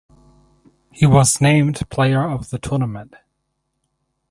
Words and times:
He 0.91 1.05
was 1.05 1.39
named 1.41 1.87
player 1.91 2.27
of 2.27 2.49
the 2.49 2.57
tournament. 2.57 3.13